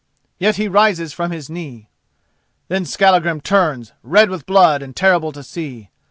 [0.39, 1.87] Yet he rises from his knee.
[2.69, 5.91] Then Skallagrim turns, red with blood and terrible to see.